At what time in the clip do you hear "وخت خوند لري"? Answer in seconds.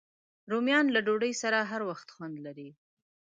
1.89-2.69